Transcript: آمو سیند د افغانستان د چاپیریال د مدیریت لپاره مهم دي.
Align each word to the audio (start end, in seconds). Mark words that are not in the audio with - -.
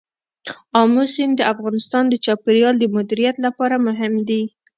آمو 0.81 1.03
سیند 1.13 1.33
د 1.37 1.41
افغانستان 1.53 2.03
د 2.09 2.15
چاپیریال 2.25 2.75
د 2.79 2.85
مدیریت 2.95 3.35
لپاره 3.45 3.75
مهم 3.87 4.13
دي. 4.29 4.43